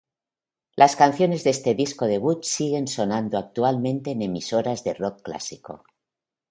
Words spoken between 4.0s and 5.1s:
en emisoras de